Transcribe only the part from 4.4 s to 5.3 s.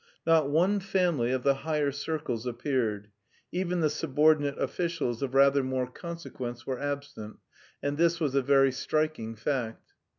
officials